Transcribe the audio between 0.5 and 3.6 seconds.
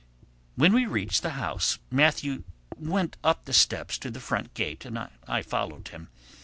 When we reached the house Matthew went up the